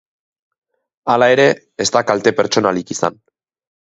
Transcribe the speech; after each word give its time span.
Hala 1.15 1.27
ere, 1.33 1.45
ez 1.85 1.87
da 1.97 2.03
kalte 2.11 2.35
pertsonalik 2.39 2.95
izan. 2.97 3.21